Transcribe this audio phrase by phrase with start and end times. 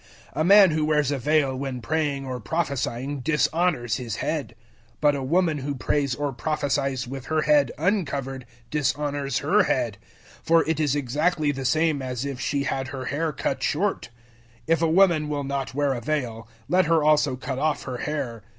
[0.35, 4.55] 011:004 A man who wears a veil when praying or prophesying dishonors his Head;
[4.93, 9.99] 011:005 but a woman who prays or prophesies with her head uncovered dishonors her Head,
[10.41, 14.09] for it is exactly the same as if she had her hair cut short.
[14.61, 17.97] 011:006 If a woman will not wear a veil, let her also cut off her
[17.97, 18.41] hair.